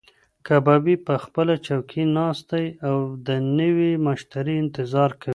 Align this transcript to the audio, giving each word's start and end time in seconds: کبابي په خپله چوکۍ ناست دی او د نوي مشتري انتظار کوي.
کبابي 0.47 0.95
په 1.05 1.13
خپله 1.23 1.53
چوکۍ 1.65 2.03
ناست 2.17 2.45
دی 2.51 2.65
او 2.89 2.97
د 3.27 3.29
نوي 3.59 3.91
مشتري 4.07 4.55
انتظار 4.63 5.11
کوي. 5.21 5.29